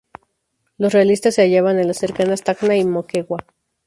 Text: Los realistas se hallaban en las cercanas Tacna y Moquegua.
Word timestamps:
Los 0.79 0.93
realistas 0.93 1.35
se 1.35 1.43
hallaban 1.43 1.77
en 1.77 1.87
las 1.87 1.99
cercanas 1.99 2.41
Tacna 2.43 2.75
y 2.75 2.83
Moquegua. 2.85 3.37